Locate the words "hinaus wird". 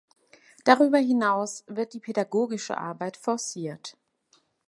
0.97-1.93